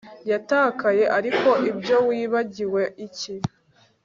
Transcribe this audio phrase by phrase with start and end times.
[0.31, 3.35] yatakaye ariko ibyo wibagiwe iki